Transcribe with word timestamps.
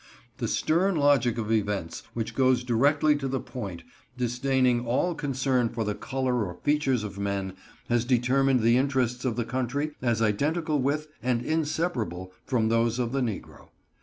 The 0.37 0.47
stern 0.47 0.95
logic 0.95 1.37
of 1.37 1.51
events, 1.51 2.01
which 2.15 2.33
goes 2.33 2.63
directly 2.63 3.15
to 3.17 3.27
the 3.27 3.39
point, 3.39 3.83
disdaining 4.17 4.83
all 4.87 5.13
concern 5.13 5.69
for 5.69 5.83
the 5.83 5.93
color 5.93 6.43
or 6.43 6.55
features 6.63 7.03
of 7.03 7.19
men, 7.19 7.53
has 7.87 8.03
determined 8.03 8.61
the 8.61 8.77
interests 8.77 9.25
of 9.25 9.35
the 9.35 9.45
country 9.45 9.91
as 10.01 10.19
identical 10.19 10.81
with 10.81 11.07
and 11.21 11.43
inseparable 11.43 12.33
from 12.47 12.69
those 12.69 12.97
of 12.97 13.11
the 13.11 13.21
negro. 13.21 13.67